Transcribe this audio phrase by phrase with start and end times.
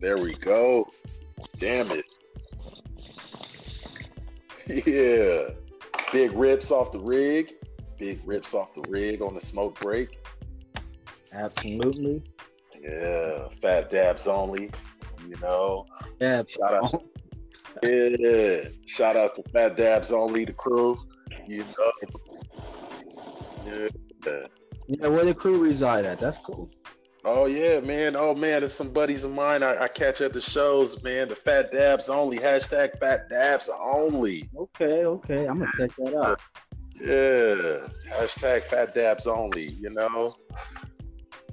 [0.00, 0.88] There we go.
[1.56, 2.04] Damn it.
[4.86, 5.54] Yeah.
[6.12, 7.54] Big rips off the rig.
[7.98, 10.18] Big rips off the rig on the smoke break.
[11.32, 12.22] Absolutely.
[12.80, 13.48] Yeah.
[13.60, 14.70] Fat dabs only.
[15.26, 15.86] You know.
[16.20, 16.42] Yeah.
[16.46, 17.04] Shout out.
[17.82, 18.68] Yeah.
[18.86, 20.98] Shout out to Fat Dabs only the crew.
[21.46, 21.92] You know.
[23.66, 23.88] Yeah.
[24.86, 26.18] Yeah, where the crew reside at.
[26.18, 26.70] That's cool.
[27.24, 28.16] Oh yeah, man.
[28.16, 31.28] Oh man, there's some buddies of mine I, I catch at the shows, man.
[31.28, 32.38] The Fat Dabs only.
[32.38, 34.48] Hashtag Fat Dabs only.
[34.56, 35.46] Okay, okay.
[35.46, 36.40] I'm gonna check that out.
[36.94, 37.88] Yeah.
[38.12, 39.72] Hashtag Fat Dabs only.
[39.72, 40.36] You know.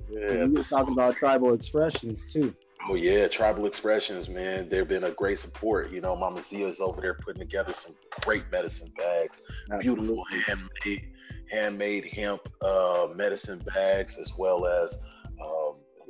[0.09, 0.45] Yeah.
[0.45, 2.55] you were talking about tribal expressions too.
[2.87, 4.69] Oh yeah, Tribal Expressions, man.
[4.69, 5.91] They've been a great support.
[5.91, 9.41] You know, Mama Zia's over there putting together some great medicine bags,
[9.79, 11.11] beautiful handmade
[11.51, 15.01] handmade hemp uh, medicine bags, as well as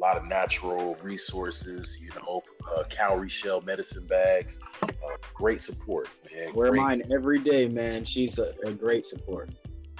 [0.05, 1.99] lot of natural resources.
[2.01, 2.43] You know,
[2.75, 4.59] uh, cowrie shell medicine bags.
[4.83, 4.89] Uh,
[5.33, 6.53] great support, man.
[6.53, 8.05] Wear Great- mine every day, man.
[8.05, 9.49] She's a, a great support.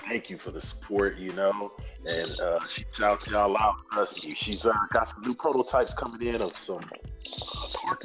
[0.07, 1.71] thank you for the support, you know.
[2.05, 3.75] And uh, she shouts y'all out.
[3.91, 7.95] Trust me, she's uh, got some new prototypes coming in of some uh,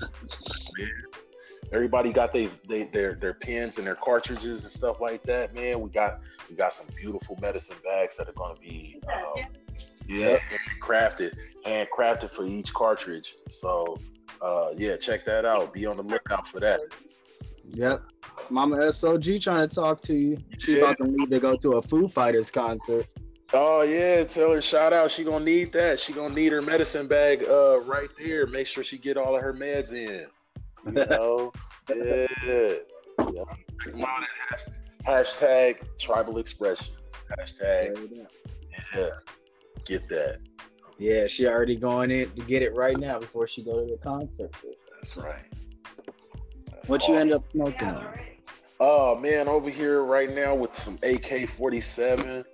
[0.79, 0.91] man.
[1.73, 5.81] Everybody got they, they their their pens and their cartridges and stuff like that, man.
[5.81, 9.45] We got we got some beautiful medicine bags that are going to be um,
[10.09, 10.39] yeah
[10.81, 13.37] handcrafted, handcrafted for each cartridge.
[13.49, 13.99] So
[14.43, 15.73] uh, yeah, check that out.
[15.73, 16.81] Be on the lookout for that.
[17.73, 18.03] Yep.
[18.51, 20.39] Mama SOG trying to talk to you.
[20.59, 20.85] She Yeah.
[20.85, 23.07] about to leave to go to a Foo Fighters concert.
[23.53, 25.11] Oh yeah, tell her shout out.
[25.11, 25.99] She gonna need that.
[25.99, 28.47] She gonna need her medicine bag uh right there.
[28.47, 30.27] Make sure she get all of her meds in.
[30.87, 31.53] You know?
[31.89, 32.27] yeah.
[32.47, 32.75] yeah.
[33.19, 34.25] Come on,
[35.05, 36.97] hashtag tribal expressions.
[37.39, 38.27] Hashtag
[38.97, 39.09] yeah.
[39.85, 40.39] Get that.
[41.01, 43.97] Yeah, she already going in to get it right now before she go to the
[43.97, 44.55] concert.
[44.95, 45.47] That's right.
[46.71, 48.07] That's What you end up smoking on?
[48.81, 52.45] Oh man, over here right now with some AK forty seven.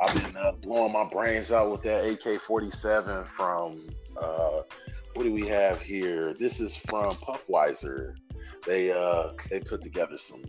[0.00, 3.88] I've been uh, blowing my brains out with that AK forty seven from
[4.20, 4.62] uh,
[5.14, 6.34] what do we have here?
[6.34, 8.14] This is from Puffweiser.
[8.66, 10.42] They uh, they put together some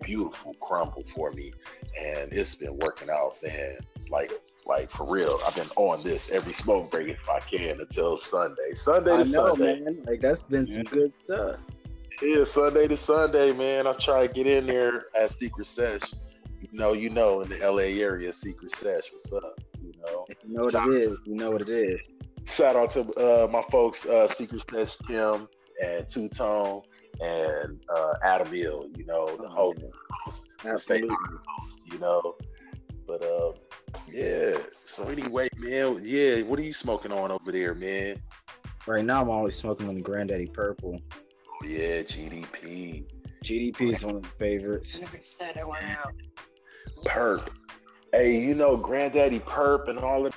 [0.00, 1.52] beautiful crumble for me,
[2.00, 3.78] and it's been working out, man.
[4.10, 4.30] Like
[4.70, 5.38] like for real.
[5.46, 8.72] I've been on this every smoke break if I can until Sunday.
[8.74, 9.80] Sunday I to know, Sunday.
[9.82, 10.04] man.
[10.06, 11.58] Like that's been some good stuff.
[12.22, 13.86] Yeah, Sunday to Sunday, man.
[13.86, 16.02] I'm trying to get in there at Secret Sesh.
[16.60, 19.10] You know, you know, in the LA area, Secret Sesh.
[19.10, 19.58] What's up?
[19.82, 20.26] You know.
[20.46, 21.18] You know what it is.
[21.24, 22.06] You know what it is.
[22.44, 25.48] Shout out to uh, my folks, uh, Secret Sesh Kim
[25.84, 26.82] and Two Tone
[27.20, 28.86] and uh, Adam Hill.
[28.96, 29.78] You know, the host,
[30.24, 31.16] host the state Absolutely.
[31.58, 31.92] host.
[31.92, 32.36] You know,
[33.06, 33.52] but uh,
[34.10, 34.58] yeah.
[34.84, 36.42] So anyway, man, yeah.
[36.42, 38.20] What are you smoking on over there, man?
[38.86, 41.00] Right now, I'm always smoking on the Granddaddy Purple.
[41.48, 43.04] Oh yeah, GDP,
[43.44, 45.00] GDP is one of my favorites.
[45.00, 46.14] Never said I went out.
[47.04, 47.48] Perp.
[48.12, 50.34] Hey, you know, Granddaddy Perp and all of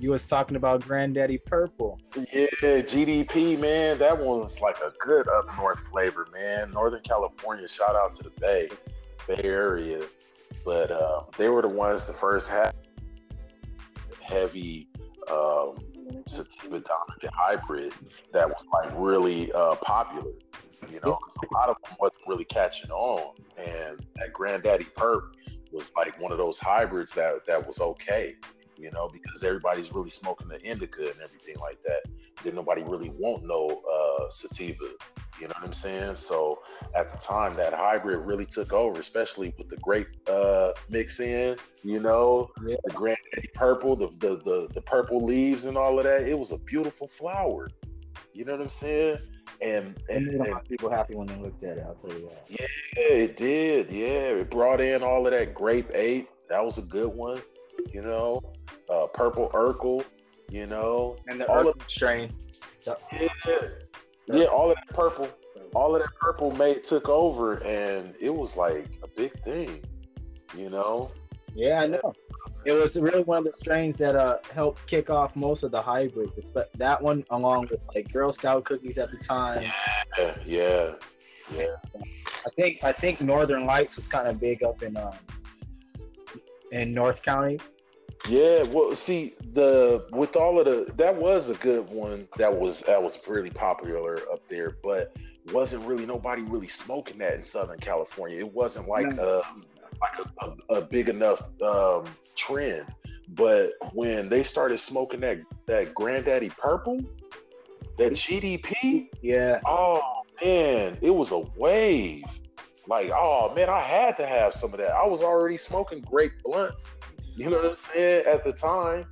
[0.00, 1.98] You was talking about Granddaddy Purple.
[2.14, 6.70] Yeah, GDP, man, that one's like a good up north flavor, man.
[6.70, 8.68] Northern California, shout out to the Bay,
[9.26, 10.04] Bay Area.
[10.64, 12.74] But uh, they were the ones the first had
[14.22, 14.88] heavy
[15.30, 15.84] um,
[16.26, 17.92] sativa dominant hybrid
[18.32, 20.30] that was like really uh, popular.
[20.90, 25.32] You know, a lot of them wasn't really catching on, and that Granddaddy Perp
[25.72, 28.36] was like one of those hybrids that that was okay.
[28.78, 32.02] You know, because everybody's really smoking the indica and everything like that.
[32.44, 34.84] Didn't nobody really want no uh, sativa.
[35.40, 36.16] You know what I'm saying?
[36.16, 36.60] So
[36.94, 41.56] at the time, that hybrid really took over, especially with the grape uh, mix in.
[41.82, 42.76] You know, Yeah.
[42.84, 46.22] the granddaddy purple, the, the the the purple leaves and all of that.
[46.28, 47.68] It was a beautiful flower.
[48.32, 49.18] You know what I'm saying?
[49.60, 51.84] And And and, and lot of people happy when they looked at it.
[51.86, 52.44] I'll tell you that.
[52.48, 52.66] yeah,
[53.16, 53.90] it did.
[53.90, 56.28] Yeah, it brought in all of that grape ape.
[56.48, 57.40] That was a good one.
[57.92, 58.42] You know,
[58.90, 60.04] uh, purple Urkel.
[60.50, 62.32] You know, And the all of Urkel strain.
[62.80, 63.28] So, yeah,
[64.28, 65.28] yeah, all of that purple,
[65.74, 69.82] all of that purple mate took over, and it was like a big thing.
[70.56, 71.10] You know,
[71.54, 72.14] yeah, I know.
[72.64, 75.80] it was really one of the strains that uh helped kick off most of the
[75.80, 76.38] hybrids.
[76.38, 79.62] It's but that one along with like Girl Scout cookies at the time.
[80.16, 80.94] Yeah, yeah,
[81.54, 81.76] yeah.
[82.46, 85.12] I think I think Northern Lights was kind of big up in um
[86.72, 87.58] in North County.
[88.28, 92.28] Yeah, well, see the with all of the that was a good one.
[92.36, 95.16] That was that was really popular up there, but
[95.52, 98.38] wasn't really nobody really smoking that in Southern California.
[98.38, 99.22] It wasn't like No.
[99.22, 99.42] uh,
[100.00, 102.04] like a, a, a big enough um,
[102.36, 102.86] trend.
[103.30, 107.00] But when they started smoking that that Granddaddy Purple,
[107.96, 109.60] that GDP, Yeah.
[109.66, 110.02] oh
[110.42, 112.24] man, it was a wave.
[112.86, 114.92] Like, oh man, I had to have some of that.
[114.92, 116.98] I was already smoking grape blunts.
[117.38, 118.26] You know what I'm saying?
[118.26, 119.06] At the time.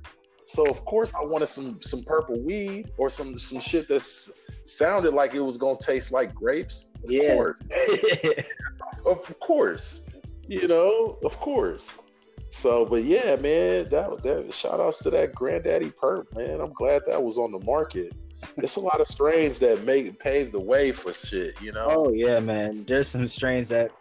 [0.45, 4.01] So of course I wanted some some purple weed or some some shit that
[4.63, 6.89] sounded like it was gonna taste like grapes.
[7.03, 7.33] Of Yeah.
[7.33, 7.59] course.
[9.05, 10.09] Of course.
[10.47, 11.97] You know, of course.
[12.49, 16.59] So, but yeah, man, that that shout outs to that granddaddy perp, man.
[16.59, 18.13] I'm glad that was on the market.
[18.57, 21.87] It's a lot of strains that make pave the way for shit, you know.
[21.89, 22.83] oh yeah, man.
[22.85, 23.91] There's some strains that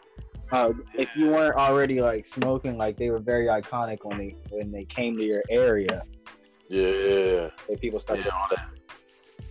[0.52, 4.70] uh, if you weren't already like smoking, like they were very iconic when they when
[4.70, 6.02] they came to your area.
[6.68, 8.24] Yeah, That people started.
[8.24, 8.68] yeah, all that,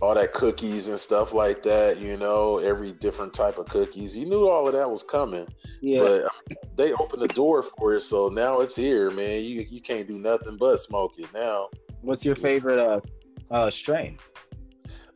[0.02, 1.98] all that cookies and stuff like that.
[1.98, 4.14] You know, every different type of cookies.
[4.16, 5.46] You knew all of that was coming,
[5.80, 6.00] Yeah.
[6.00, 6.28] but
[6.76, 9.44] they opened the door for it, so now it's here, man.
[9.44, 11.68] You you can't do nothing but smoke it now.
[12.02, 13.00] What's your favorite uh
[13.50, 14.18] uh strain?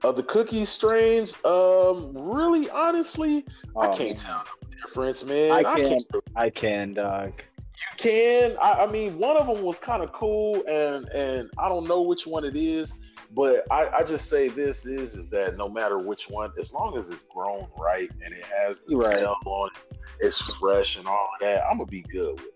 [0.03, 3.45] Of the cookie strains, um, really, honestly,
[3.79, 5.51] I Oh, can't tell the difference, man.
[5.53, 6.07] I I can't.
[6.37, 7.43] I can, dog.
[7.59, 8.57] You can.
[8.63, 12.01] I, I mean, one of them was kind of cool, and and I don't know
[12.01, 12.95] which one it is,
[13.35, 16.97] but I, I just say this is is that no matter which one, as long
[16.97, 19.19] as it's grown right and it has the Right.
[19.19, 22.55] smell on it, it's fresh and all that, I'm gonna be good with it.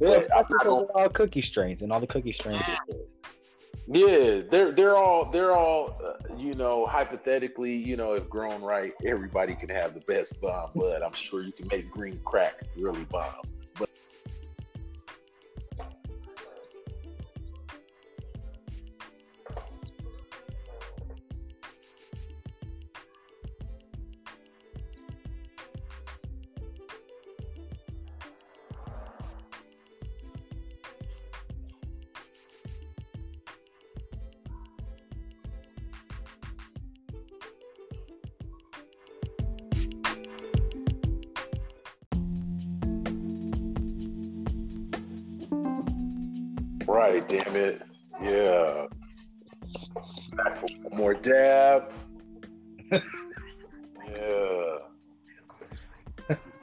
[0.00, 2.60] Yeah, But I'm fuck not with all cookie strains and all the cookie strains.
[2.68, 3.06] are good.
[3.86, 8.92] Yeah, they're they're all they're all uh, you know hypothetically you know if grown right,
[9.04, 13.04] everybody can have the best bomb, but I'm sure you can make green crack really
[13.06, 13.42] bomb.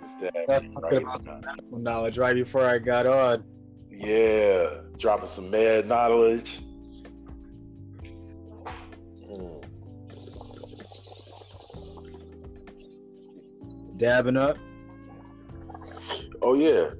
[0.02, 3.44] This dab That's talking right about some medical knowledge right before I got on.
[3.92, 6.62] Yeah, dropping some mad knowledge.
[9.28, 9.66] Mm.
[13.98, 14.58] Dabbing up.
[16.42, 16.92] Oh yeah.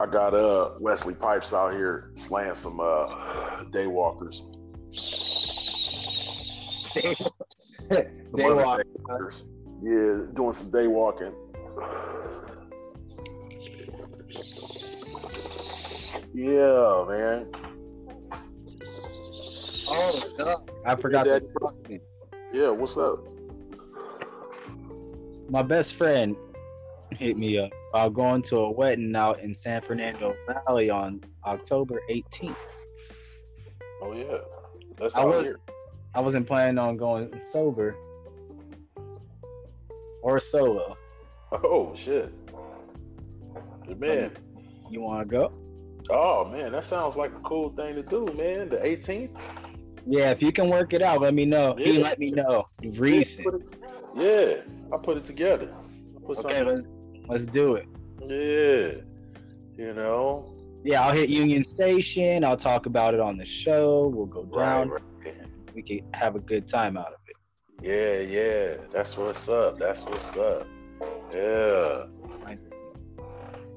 [0.00, 4.42] I got uh Wesley Pipes out here slaying some uh day walkers.
[7.90, 8.82] Day walk.
[9.08, 9.46] walkers.
[9.82, 11.32] Yeah, doing some day walking.
[16.32, 17.46] Yeah, man.
[19.88, 20.70] Oh, God.
[20.84, 22.00] I forgot Yeah, to talk to you.
[22.52, 23.24] Yeah, what's up?
[25.48, 26.36] My best friend
[27.12, 32.00] hit me up about going to a wedding out in San Fernando Valley on October
[32.10, 32.56] 18th.
[34.02, 34.38] Oh yeah.
[34.96, 35.58] That's I out was- here.
[36.14, 37.96] I wasn't planning on going sober
[40.22, 40.96] or solo.
[41.52, 42.32] Oh shit.
[43.86, 44.36] Good man.
[44.90, 45.52] You want to go?
[46.10, 48.68] Oh man, that sounds like a cool thing to do, man.
[48.68, 49.40] The 18th.
[50.06, 51.74] Yeah, if you can work it out, let me know.
[51.78, 52.02] He Yeah.
[52.02, 52.66] let me know.
[52.82, 53.64] Recent.
[54.14, 54.56] Yeah,
[54.92, 55.68] I put it together.
[56.26, 56.82] Put Okay, let's,
[57.28, 57.86] let's do it.
[58.20, 59.02] Yeah,
[59.76, 60.54] you know,
[60.84, 62.44] Yeah, I'll hit Union Station.
[62.44, 64.08] I'll talk about it on the show.
[64.14, 64.88] We'll go right, down.
[64.90, 65.02] right.
[65.74, 67.36] We can have a good time out of it.
[67.82, 68.76] Yeah, yeah.
[68.92, 69.78] That's what's up.
[69.78, 70.66] That's what's up.
[71.32, 72.04] Yeah,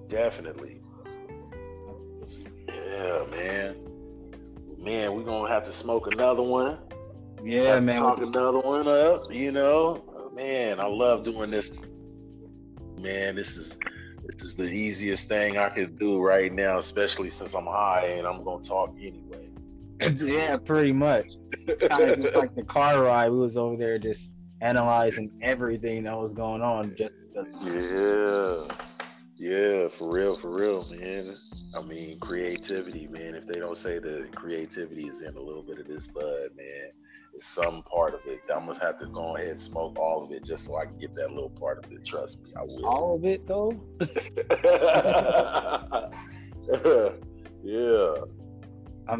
[0.07, 0.81] definitely.
[2.67, 3.75] Yeah, man.
[4.77, 6.79] Man, we're gonna have to smoke another one.
[7.43, 7.99] Yeah, man.
[7.99, 9.31] talk another one up.
[9.31, 11.71] You know, man, I love doing this.
[12.97, 13.77] Man, this is
[14.23, 18.27] this is the easiest thing I could do right now, especially since I'm high and
[18.27, 19.26] I'm gonna talk anyway.
[20.17, 21.25] yeah, pretty much.
[21.67, 23.29] It's kind of just like the car ride.
[23.29, 26.95] We was over there just analyzing everything that was going on.
[26.95, 27.13] Just
[27.63, 28.65] Yeah,
[29.37, 31.35] yeah, for real, for real, man.
[31.75, 33.35] I mean, creativity, man.
[33.35, 36.91] If they don't say that creativity is in a little bit of this bud, man,
[37.33, 38.41] it's some part of it.
[38.53, 40.97] I'm gonna have to go ahead and smoke all of it just so I can
[40.97, 42.05] get that little part of it.
[42.05, 42.85] Trust me, I will.
[42.85, 43.73] All of it though.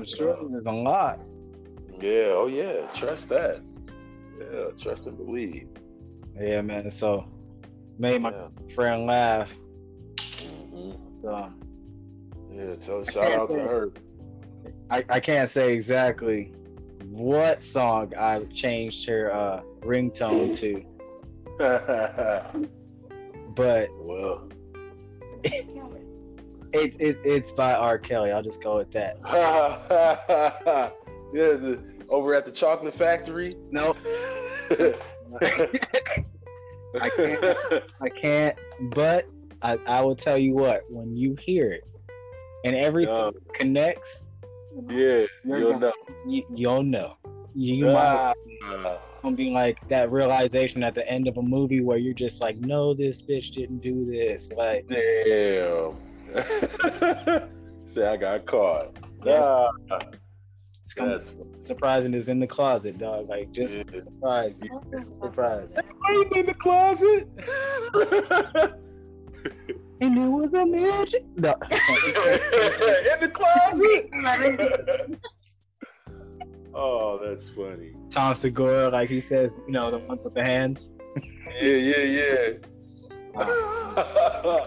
[0.08, 1.20] sure there's a lot.
[2.00, 2.32] Yeah.
[2.34, 2.88] Oh yeah.
[2.94, 3.62] Trust that.
[4.40, 4.66] Yeah.
[4.78, 5.68] Trust and believe.
[6.40, 6.90] Yeah, man.
[6.92, 7.26] So
[7.98, 8.48] made my Yeah.
[8.76, 9.58] friend laugh.
[10.40, 11.52] hmm So
[12.52, 12.76] Yeah.
[12.76, 13.92] Tell shout out to her.
[14.90, 16.54] I, I can't say exactly
[17.10, 20.84] what song I changed her uh, ringtone to,
[23.56, 24.50] but well.
[26.78, 27.98] it, it it's by R.
[27.98, 28.32] Kelly.
[28.32, 29.18] I'll just go with that.
[31.34, 31.54] yeah.
[31.54, 33.54] The, over at the chocolate factory.
[33.72, 33.96] No.
[37.02, 37.84] I can't.
[38.02, 38.58] I can't.
[38.92, 39.26] But
[39.62, 41.84] I, I will tell you what, when you hear it
[42.64, 44.26] and everything connects,
[44.90, 45.94] Yeah, you'll know.
[46.28, 47.18] you, you'll know.
[47.54, 51.98] You, might Ah, gonna be like that realization at the end of a movie where
[51.98, 54.52] you're just like, no, this bitch didn't do this.
[54.56, 55.96] Like, damn.
[57.86, 58.98] Say I got caught.
[59.26, 59.70] Yeah.
[59.92, 60.00] Ah,
[60.82, 63.28] it's gonna that's surprising is in the closet, dog.
[63.30, 63.84] Like, just yeah.
[64.04, 64.60] surprise,
[64.92, 65.76] just surprise.
[66.06, 67.28] I'm in the closet.
[70.00, 71.26] And it was a magic.
[71.38, 71.54] No.
[71.72, 74.10] in the closet.
[76.74, 77.94] oh, that's funny.
[78.12, 80.94] Tom Segura, like he says, you know, the one with the hands.
[81.60, 82.54] Yeah, yeah,
[83.36, 84.64] yeah.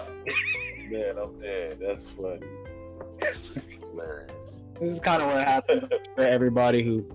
[0.90, 1.78] Man, I'm dead.
[1.80, 2.46] That's funny.
[3.80, 4.62] Hilarious.
[4.80, 7.06] This is kind of what happens for everybody who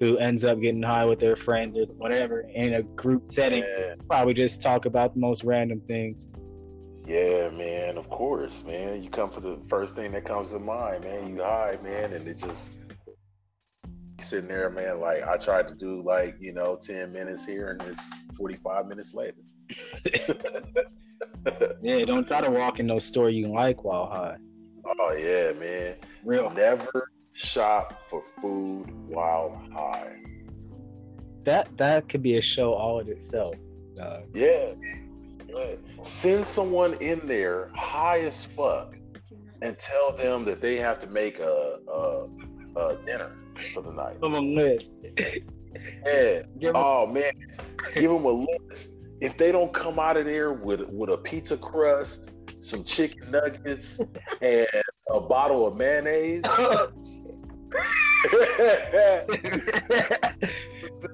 [0.00, 3.62] who ends up getting high with their friends or whatever in a group setting.
[3.62, 6.28] Yeah, Probably just talk about the most random things.
[7.06, 7.96] yeah, man.
[7.96, 9.02] Of course, man.
[9.02, 11.34] You come for the first thing that comes to mind, man.
[11.34, 12.78] You high, man, and it just
[14.20, 15.00] sitting there, man.
[15.00, 19.14] Like I tried to do, like you know, ten minutes here, and it's forty-five minutes
[19.14, 19.38] later.
[21.82, 24.36] Yeah, don't try to walk in no store you like while high.
[24.86, 25.96] Oh yeah, man.
[26.24, 26.50] Real.
[26.50, 30.16] Never shop for food while high.
[31.44, 33.54] That that could be a show all in itself.
[34.00, 34.72] Uh, Yeah.
[36.02, 38.94] Send someone in there high as fuck
[39.62, 42.26] and tell them that they have to make a, a,
[42.76, 44.16] a dinner for the night.
[44.22, 44.94] on a list.
[46.06, 46.42] Yeah.
[46.58, 47.32] Give Oh man,
[47.94, 49.03] give them a list.
[49.20, 54.00] If they don't come out of there with with a pizza crust, some chicken nuggets,
[54.42, 54.66] and
[55.10, 56.88] a bottle of mayonnaise, oh,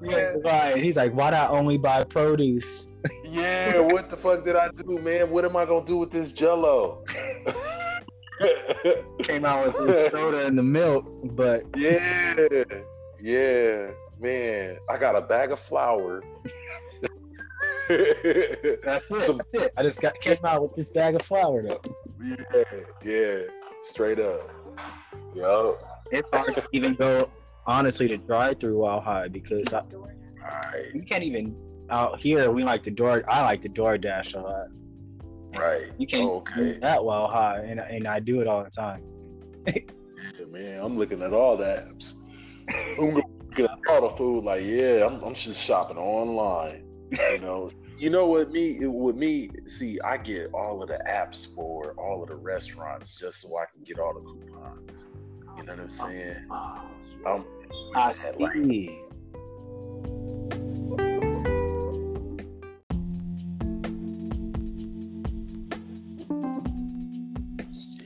[0.02, 0.76] Yeah.
[0.76, 2.86] He's like, why not only buy produce?
[3.24, 5.30] yeah, what the fuck did I do, man?
[5.30, 7.04] What am I gonna do with this Jello?
[9.22, 12.64] Came out with the soda and the milk, but Yeah,
[13.20, 14.78] yeah, man.
[14.88, 16.22] I got a bag of flour.
[18.84, 19.26] That's.
[19.26, 19.72] Some- it.
[19.76, 21.80] I just got came out with this bag of flour though.
[22.22, 22.64] yeah,
[23.02, 23.38] yeah,
[23.82, 24.48] straight up.
[25.34, 25.78] Yo,
[26.10, 27.30] It's hard to even go
[27.66, 29.82] honestly to drive through while high because I,
[30.42, 31.56] right, you can't even
[31.88, 32.50] out here.
[32.50, 33.24] We like the door.
[33.28, 35.60] I like the DoorDash a lot.
[35.60, 35.90] right.
[35.98, 39.02] You can't Okay, do that while high, and and I do it all the time.
[39.66, 40.80] yeah, man.
[40.80, 42.14] I'm looking at all the apps.
[42.98, 44.44] I'm looking at all the food.
[44.44, 46.84] Like, yeah, I'm, I'm just shopping online.
[47.32, 47.68] You know,
[48.00, 49.50] you know what me with me.
[49.66, 53.66] See, I get all of the apps for all of the restaurants just so I
[53.70, 55.06] can get all the coupons.
[55.58, 56.36] You know what I'm saying?
[57.26, 57.44] I'm
[57.94, 59.02] I at like see.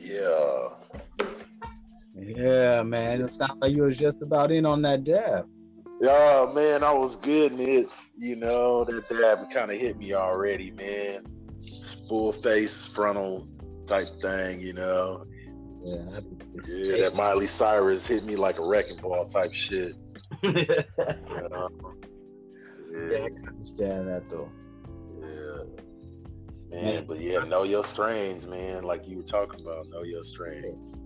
[0.02, 0.70] yeah.
[2.16, 3.20] Yeah, man.
[3.20, 5.46] It sounds like you was just about in on that dab.
[6.00, 7.88] Yeah, man, I was getting it.
[8.16, 11.24] You know, that dab kind of hit me already, man.
[12.08, 13.48] Full face frontal
[13.86, 15.24] type thing, you know.
[15.84, 16.20] Yeah,
[16.64, 19.94] Yeah, that Miley Cyrus hit me like a wrecking ball type shit.
[20.42, 21.68] You know?
[22.92, 24.50] yeah, Yeah, I can understand that though.
[25.20, 26.82] yeah.
[26.82, 28.82] Man, but yeah, know your strains, man.
[28.84, 30.96] Like you were talking about, know your strains.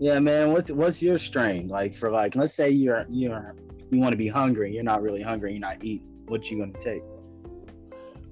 [0.00, 0.52] Yeah, man.
[0.52, 2.34] What what's your strain like for like?
[2.34, 3.54] Let's say you're you're
[3.94, 4.72] you want to be hungry.
[4.74, 5.52] You're not really hungry.
[5.52, 6.08] You're not eating.
[6.26, 7.02] What you gonna take?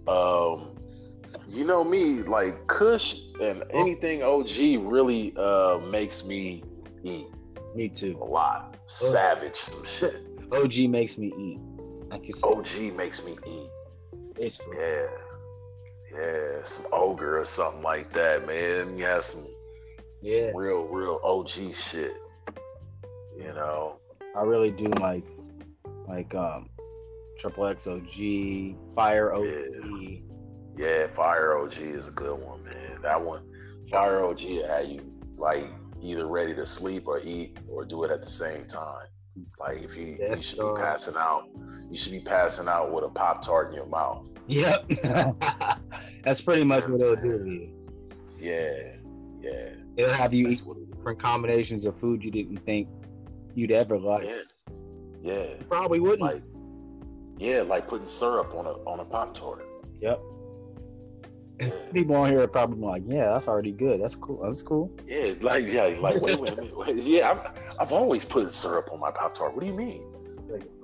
[0.08, 0.76] Um,
[1.48, 4.50] you know me, like Kush and anything OG
[4.90, 6.62] really uh makes me
[7.04, 7.26] eat
[7.74, 8.18] Me too.
[8.20, 8.76] a lot.
[8.86, 10.16] Savage some shit.
[10.52, 11.60] OG makes me eat.
[12.10, 13.70] I can say OG makes me eat.
[14.38, 15.06] it's Yeah.
[16.14, 16.62] Yeah.
[16.64, 18.98] Some ogre or something like that, man.
[18.98, 19.46] You have some
[20.22, 20.48] Yeah.
[20.50, 22.14] Some real, real OG shit.
[23.36, 23.96] You know.
[24.36, 25.24] I really do like
[26.08, 26.68] like um
[27.38, 29.44] Triple X OG, Fire OG.
[29.46, 30.18] Yeah.
[30.76, 33.00] Yeah, Fire OG is a good one, man.
[33.02, 33.42] That one,
[33.90, 35.00] Fire OG had you
[35.36, 35.64] like
[36.00, 39.06] either ready to sleep or eat or do it at the same time.
[39.60, 40.74] Like if you, Yeah, you should sure.
[40.74, 41.44] be passing out,
[41.90, 44.28] you should be passing out with a pop tart in your mouth.
[44.48, 44.88] Yep.
[46.24, 47.38] That's pretty much what it'll do.
[47.38, 47.88] to you.
[48.38, 48.96] Yeah,
[49.40, 49.68] yeah.
[49.96, 52.88] It'll have you eat That's it different combinations of food you didn't think
[53.54, 54.24] you'd ever like.
[54.24, 54.42] Yeah,
[55.22, 55.44] yeah.
[55.68, 56.20] Probably wouldn't.
[56.20, 56.42] Like,
[57.38, 59.66] yeah, like putting syrup on a on a pop tart.
[60.00, 60.20] yep.
[61.60, 64.02] And some people on here are probably like, yeah, that's already good.
[64.02, 64.42] That's cool.
[64.42, 64.90] That's cool.
[65.06, 66.76] Yeah, like yeah, like wait, wait a minute.
[66.76, 69.54] Wait, yeah, I've, I've always put syrup on my pop tart.
[69.54, 70.04] What do you mean?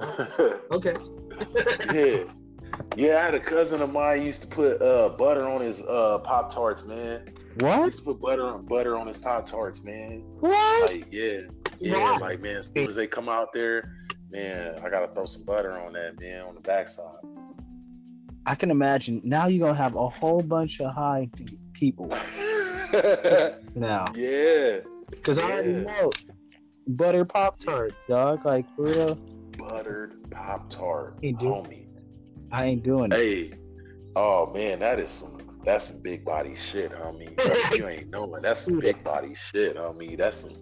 [0.70, 0.94] Okay.
[1.92, 2.24] yeah.
[2.96, 6.18] Yeah, I had a cousin of mine used to put uh, butter on his uh,
[6.18, 7.22] Pop Tarts, man.
[7.58, 7.72] What?
[7.74, 7.86] He What?
[7.86, 10.22] used to put butter on butter on his Pop Tarts, man.
[10.40, 10.92] What?
[10.94, 11.40] Like, yeah,
[11.80, 12.16] yeah, Why?
[12.18, 13.92] like man, as soon as they come out there,
[14.30, 17.04] man, I gotta throw some butter on that, man, on the backside.
[18.46, 19.20] I can imagine.
[19.24, 21.28] Now you're gonna have a whole bunch of high
[21.74, 22.08] people
[23.74, 24.78] now, yeah,
[25.10, 25.80] because I already Yeah.
[25.82, 26.10] know
[26.88, 28.44] butter pop tart, dog.
[28.44, 29.18] Like for real,
[29.58, 31.48] buttered Pop Tart, Hey, dude.
[31.50, 31.86] homie.
[32.50, 33.16] I ain't doing it.
[33.16, 33.52] Hey,
[34.16, 37.38] oh man, that is some that's some big body shit, homie.
[37.76, 40.16] you ain't knowing that's some big body shit, homie.
[40.16, 40.54] That's some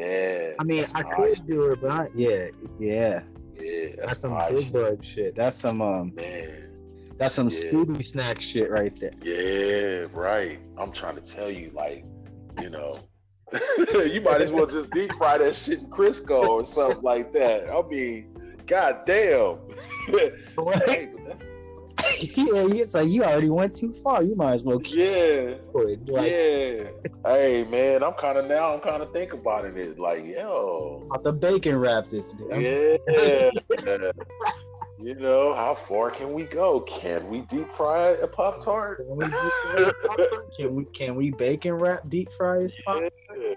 [0.00, 0.52] yeah.
[0.58, 2.46] I mean, I could do it, but I, yeah,
[2.78, 3.22] yeah,
[3.58, 4.72] Yeah, that's that's some some big shit.
[4.72, 5.34] bug shit.
[5.34, 6.70] That's some um, Man,
[7.16, 7.70] that's some Yeah.
[7.70, 9.12] Scooby snack shit right there.
[9.22, 10.58] yeah, right.
[10.78, 12.04] I'm trying to tell you, like,
[12.60, 12.98] you know,
[13.78, 17.68] you might as well just deep fry that shit in Crisco or something like that.
[17.68, 18.34] I mean,
[18.66, 19.58] god damn.
[20.06, 21.42] hey, but that's,
[22.18, 24.22] yeah, it's like you already went too far.
[24.22, 25.74] You might as well keep yeah, it.
[25.74, 26.90] Like, yeah.
[27.24, 28.74] Hey, man, I'm kind of now.
[28.74, 29.76] I'm kind of thinking about it.
[29.76, 32.34] It's like, yo, about the bacon wrap this.
[32.50, 33.50] yeah.
[35.02, 36.80] you know, how far can we go?
[36.80, 38.98] Can we deep fry a pop tart?
[38.98, 40.42] Can we, deep fry this popcorn?
[40.56, 43.02] can we can we bacon wrap deep fry this pop?
[43.38, 43.54] Yeah.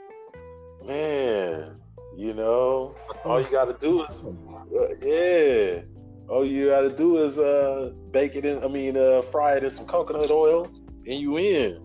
[0.85, 1.81] Man,
[2.15, 5.81] you know, all you gotta do is, uh, yeah,
[6.29, 8.63] all you gotta do is uh, bake it in.
[8.63, 11.79] I mean, uh, fry it in some coconut oil, and you in.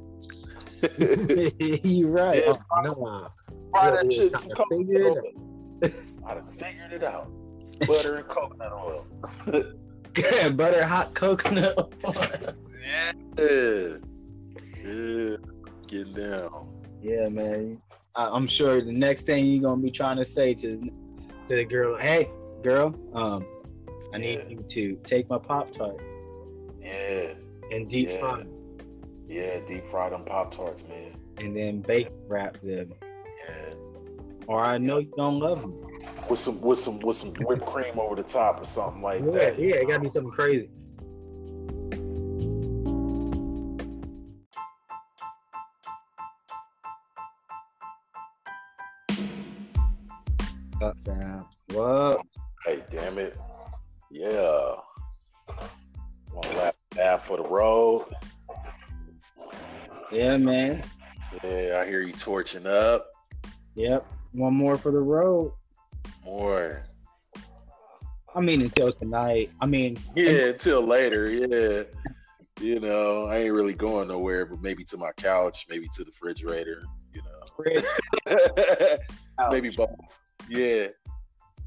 [1.85, 2.43] you right.
[2.47, 2.53] Yeah.
[2.71, 3.29] Oh, no.
[3.73, 5.23] Fry Yeah, that yeah, shit in some coconut oil.
[6.27, 7.31] I done figured it out.
[7.87, 9.07] Butter and coconut oil.
[10.17, 11.93] Yeah, Butter hot coconut.
[13.37, 13.99] Yeah,
[14.83, 15.37] yeah,
[15.87, 16.69] getting down.
[17.03, 17.81] yeah, man.
[18.17, 21.65] I, I'm sure the next thing you're gonna be trying to say to to the
[21.65, 22.31] girl, hey,
[22.63, 23.47] girl, um,
[24.13, 24.49] I need Yeah.
[24.49, 26.27] you to take my pop tarts
[26.81, 27.35] Yeah,
[27.71, 28.19] and deep Yeah.
[28.21, 28.53] fry them,
[29.29, 31.13] yeah, deep fry them pop tarts, man.
[31.39, 32.95] and then bacon wrap them.
[33.03, 33.75] Yeah.
[34.47, 35.75] Or I know you don't love them.
[36.31, 39.31] with some with some with some whipped cream over the top or something like Yeah,
[39.33, 39.59] that.
[39.59, 40.69] yeah, it gotta be something crazy.
[50.81, 51.45] Up, fam.
[60.19, 60.83] Yeah, man.
[61.45, 63.07] Yeah, I hear you torching up.
[63.77, 64.05] Yep.
[64.33, 65.53] One more for the road.
[66.25, 66.83] More.
[68.35, 69.53] I mean, until tonight.
[69.61, 71.31] I mean, Yeah, until later.
[71.31, 71.83] Yeah.
[72.61, 76.11] You know, I ain't really going nowhere, but maybe to my couch, maybe to the
[76.11, 78.99] refrigerator, you know.
[79.53, 79.91] maybe both.
[80.49, 80.89] Yeah.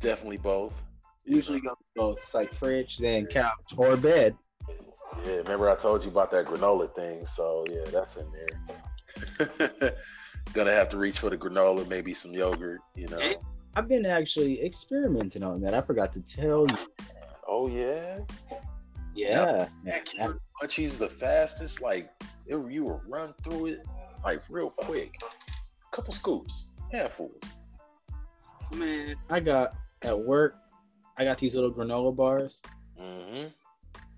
[0.02, 0.84] Definitely both.
[1.24, 2.18] usually go both.
[2.18, 4.36] It's like fridge, then couch, or bed.
[5.26, 9.94] Yeah, remember I told you about that granola thing, so yeah, that's in there.
[10.54, 13.42] Gonna have to reach for the granola, maybe some yogurt, you know.
[13.76, 15.74] I've been actually experimenting on that.
[15.74, 16.76] I forgot to tell you.
[17.48, 18.20] Oh yeah,
[19.14, 19.68] Yeah.
[19.84, 20.02] man,
[20.62, 21.82] munchies the fastest.
[21.82, 22.10] Like
[22.48, 23.80] it, you will run through it
[24.24, 25.14] like real quick.
[25.22, 27.42] A Couple scoops, handfuls.
[28.76, 30.56] Man, I got at work.
[31.18, 32.62] I got these little granola bars.
[32.98, 33.48] hmm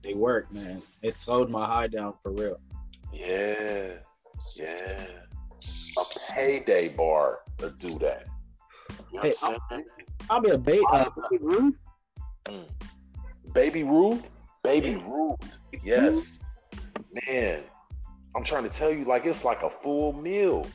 [0.04, 0.82] They work, man.
[1.02, 2.60] It slowed my high down for real.
[3.14, 3.94] Yeah,
[4.56, 5.06] yeah.
[5.98, 8.26] A payday bar to do that.
[9.12, 9.86] You know Hey, I'm saying?
[10.30, 10.82] I'll be a bait.
[10.92, 11.76] Uh, Babe Ruth.
[12.46, 12.64] Mm.
[13.54, 14.30] Baby Ruth,
[14.64, 15.38] Baby Ruth,
[15.84, 16.44] yes,
[17.28, 17.62] man.
[18.36, 20.66] I'm trying to tell you, like it's like a full meal.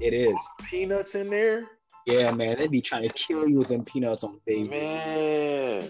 [0.00, 0.34] It is.
[0.68, 1.66] Peanuts in there,
[2.06, 2.58] Yeah, man.
[2.58, 4.68] They be trying to kill you with them peanuts on baby.
[4.68, 5.88] man.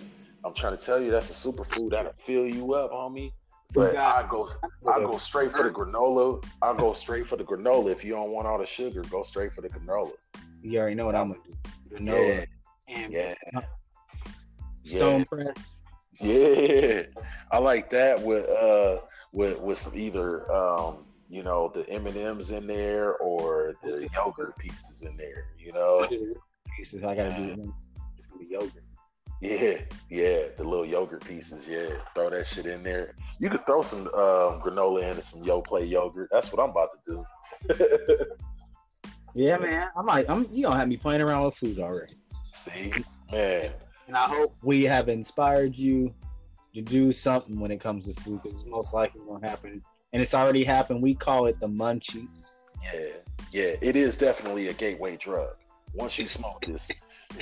[0.49, 3.33] I'm trying to tell you, that's a superfood that'll fill you up, homie.
[3.75, 4.49] But I go
[4.91, 6.43] I go straight for the granola.
[6.63, 7.93] I go straight for the granola.
[7.93, 10.13] If you don't want all the sugar, go straight for the granola.
[10.63, 11.97] You already know what I'm gonna do.
[11.97, 12.47] Granola
[12.89, 13.35] Yeah, and yeah,
[14.85, 15.25] stone yeah.
[15.27, 15.77] press.
[16.19, 17.03] yeah.
[17.53, 22.17] I like that with uh with with some either um you know the M and
[22.17, 25.49] M's in there or the yogurt pieces in there.
[25.59, 26.09] You know.
[26.75, 27.75] Pieces I gotta do.
[28.17, 28.83] It's gonna be yogurt.
[29.41, 31.69] Yeah, yeah, the little yogurt pieces.
[31.69, 33.15] Yeah, throw that shit in there.
[33.39, 36.29] You could throw some um, granola in and some Yoplait yogurt.
[36.33, 37.25] That's what I'm about to
[37.69, 38.27] do.
[39.35, 39.89] Yeah, man.
[39.97, 40.29] I might.
[40.29, 40.49] I'm.
[40.53, 42.17] You don't have me playing around with food already.
[42.53, 42.93] See,
[43.31, 43.71] man.
[44.09, 46.13] And I hope we have inspired you
[46.75, 49.83] to do something when it comes to food, because it's most likely gonna happen.
[50.13, 51.03] And it's already happened.
[51.03, 52.67] We call it the munchies.
[52.83, 53.11] Yeah,
[53.53, 55.51] yeah, it is definitely a gateway drug.
[55.95, 56.91] Once you smoke this,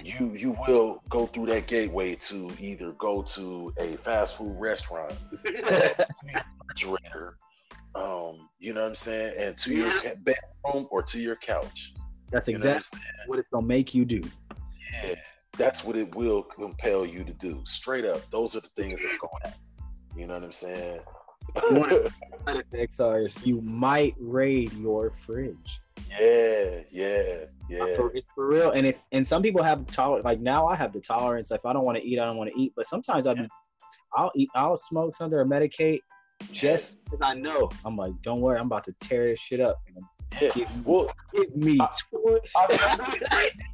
[0.05, 5.15] you you will go through that gateway to either go to a fast food restaurant,
[5.45, 7.37] refrigerator,
[7.95, 11.95] um, you know what I'm saying, and to your ca- bedroom or to your couch.
[12.31, 14.23] That's You know what exactly what it's gonna make you do.
[15.05, 15.15] Yeah,
[15.57, 17.63] that's what it will compel you to do.
[17.65, 19.61] Straight up, those are the things that's going to happen.
[20.17, 21.01] You know what I'm saying?
[21.71, 22.11] You wanna-
[22.47, 25.81] Side effects are is you might raid your fridge.
[26.09, 27.37] Yeah, yeah,
[27.69, 27.95] yeah.
[27.95, 28.71] For, for real.
[28.71, 30.25] And if and some people have tolerance.
[30.25, 31.51] Like now, I have the tolerance.
[31.51, 32.73] If I don't want to eat, I don't want to eat.
[32.77, 33.47] But sometimes I, will
[34.15, 34.49] I'll eat.
[34.55, 36.01] I'll smoke something or medicate
[36.53, 37.69] just because I know.
[37.85, 39.77] I'm like, don't worry, I'm about to tear this shit up.
[40.41, 40.51] Yeah.
[40.55, 41.79] Give, Well, give me.
[41.81, 41.89] I-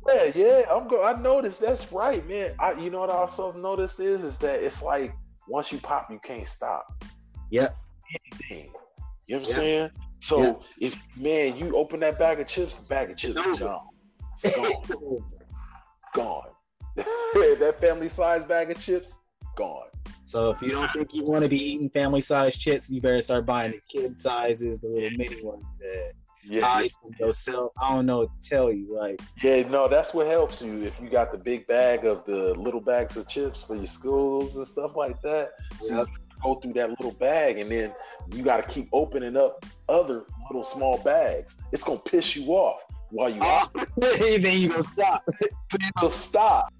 [0.08, 0.62] yeah, yeah.
[0.70, 1.04] I'm go.
[1.04, 1.60] I noticed.
[1.60, 2.54] That's right, man.
[2.58, 5.14] I, you know what I also noticed is, is that it's like
[5.48, 7.04] once you pop, you can't stop.
[7.50, 7.76] Yep.
[8.32, 8.72] Anything.
[9.26, 9.54] You know what I'm Yeah.
[9.54, 9.90] saying?
[10.22, 10.54] So Yeah.
[10.88, 13.80] if man, you open that bag of chips, the bag of chips is gone.
[14.34, 15.24] It's gone.
[16.14, 16.48] gone.
[16.96, 19.24] that family size bag of chips,
[19.56, 19.88] gone.
[20.24, 23.20] so if you don't think you want to be eating family size chips, you better
[23.20, 25.64] start buying the kid sizes, the little mini ones.
[25.80, 26.12] That
[26.44, 27.72] Yeah, I yourself.
[27.82, 28.96] I don't know what to tell you.
[28.96, 32.54] Like, yeah, no, that's what helps you if you got the big bag of the
[32.54, 35.54] little bags of chips for your schools and stuff like that.
[35.80, 36.06] So.
[36.44, 37.92] You go through that little bag, and then
[38.32, 41.56] you got to keep opening up other little small bags.
[41.72, 45.24] It's gonna piss you off while you oh, then you gonna stop.
[45.40, 46.72] so you go stop.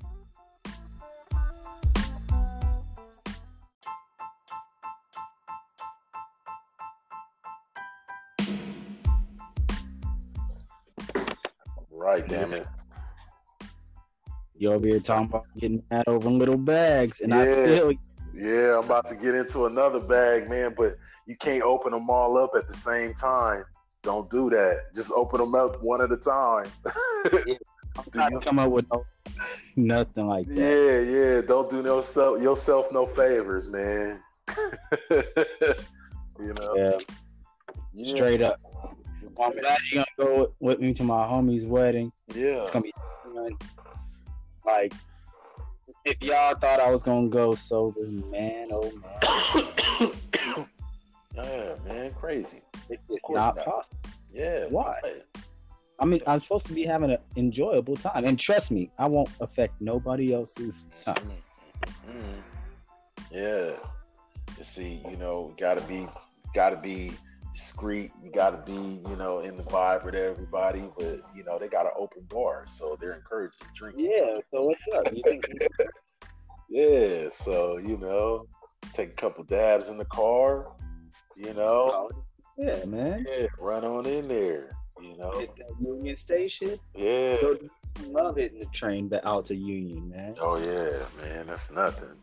[11.90, 12.66] Right, damn it.
[14.56, 17.66] You over here talking about getting mad over little bags, and I Yeah.
[17.66, 17.92] feel
[18.34, 20.94] Yeah, I'm about to get into another bag, man, but
[21.26, 23.64] you can't open them all up at the same time.
[24.02, 24.92] Don't do that.
[24.94, 26.70] Just open them up one at a time.
[27.96, 29.04] I'm trying to come up with no,
[29.76, 30.54] nothing like that.
[30.56, 30.98] yeah,
[31.34, 31.40] yeah.
[31.42, 34.20] Don't do no self, yourself no favors, man.
[35.10, 36.98] you know, Yeah,
[37.92, 38.14] Yeah.
[38.14, 38.58] straight up.
[39.40, 42.10] I'm glad you're gonna go with, with me to my homie's wedding.
[42.34, 42.92] Yeah, It's gonna be.
[44.64, 44.92] Like,
[46.04, 50.66] if y'all thought I was gonna go sober, man, oh man,
[51.34, 52.62] yeah, man, crazy.
[52.88, 53.56] it's not not.
[53.56, 53.98] possible.
[54.32, 54.98] Yeah, Why?
[55.02, 55.22] right.
[55.98, 59.28] I mean, I'm supposed to be having an enjoyable time, and trust me, I won't
[59.40, 61.30] affect nobody else's time.
[62.08, 62.42] Mm.
[63.30, 63.72] Yeah.
[64.58, 66.06] You see, you know, gotta be
[66.54, 67.12] gotta be
[67.52, 68.10] discreet.
[68.22, 68.72] You gotta be,
[69.08, 70.84] you know, in the vibe with everybody.
[70.98, 73.96] But you know, they got an open bar, so they're encouraged to drink.
[73.98, 74.38] Yeah.
[74.50, 75.12] So what's up?
[75.14, 75.44] You think?
[76.68, 77.28] Yeah.
[77.30, 78.46] So you know,
[78.92, 80.68] take a couple dabs in the car.
[81.36, 82.10] You know, oh,
[82.58, 83.24] yeah, man.
[83.28, 84.76] yeah, run on in there.
[85.00, 86.78] You know, Hit that Union Station.
[86.94, 87.36] yeah.
[88.06, 90.34] Love hitting the train but out to Union, man.
[90.40, 92.16] Oh yeah, man, that's nothing.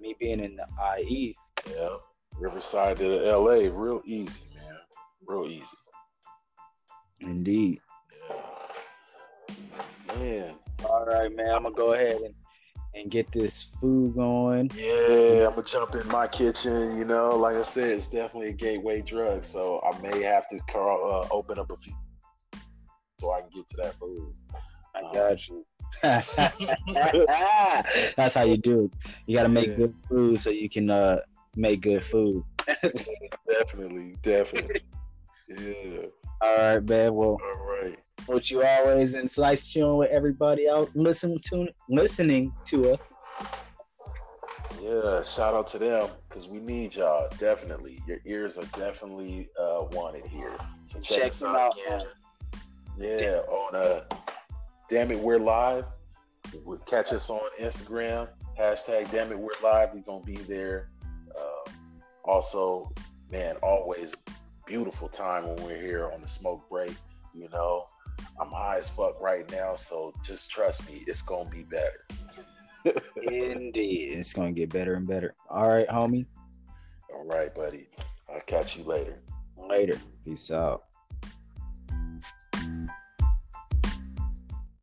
[0.00, 0.66] Me being in the
[1.00, 1.36] IE,
[1.68, 1.96] Yeah,
[2.38, 4.59] Riverside to the LA, real easy, man,
[5.30, 5.64] real easy.
[7.20, 7.80] indeed.
[10.08, 10.14] Yeah.
[10.18, 11.54] Man, All right, man.
[11.54, 12.34] I'm gonna go ahead and,
[12.94, 14.70] and get this food going.
[14.74, 16.98] yeah, I'm gonna jump in my kitchen.
[16.98, 20.58] You know, like I said, it's definitely a gateway drug, so I may have to
[20.68, 21.94] call, uh, open up a few
[23.20, 24.34] so I can get to that food.
[24.94, 25.64] I got you.
[28.16, 28.90] That's how you do it.
[29.26, 29.76] You got to make Yeah.
[29.76, 31.18] good food so you can uh,
[31.56, 32.42] make good food.
[33.48, 34.80] Definitely, definitely.
[35.58, 36.06] Yeah.
[36.40, 37.14] All right, man.
[37.14, 37.98] Well, All right.
[38.26, 43.04] what you always and slice chilling with everybody out listening to listening to us.
[44.80, 47.28] Yeah, shout out to them because we need y'all.
[47.38, 50.52] Definitely, your ears are definitely uh, wanted here.
[50.84, 52.06] So check, Check us them out again.
[52.98, 54.04] Yeah, on uh,
[54.88, 55.86] damn it, we're live.
[56.86, 58.28] Catch us on Instagram
[58.60, 59.90] hashtag damn it, we're live.
[59.94, 60.90] We're gonna be there
[61.34, 61.70] uh,
[62.24, 62.92] Also,
[63.32, 64.14] man, always
[64.70, 66.94] beautiful time when we're here on the smoke break.
[67.34, 67.88] You know,
[68.40, 72.06] I'm high as fuck right now, so just trust me, it's gonna be better.
[73.20, 75.34] Indeed, it's gonna get better and better.
[75.48, 76.24] All right, homie.
[77.12, 77.88] All right, buddy.
[78.32, 79.18] I'll catch you later.
[79.56, 79.98] Later.
[80.24, 80.84] Peace out.